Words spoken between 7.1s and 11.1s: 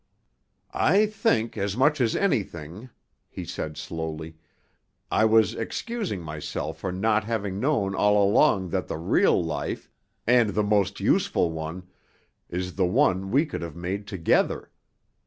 having known all along that the real life, and the most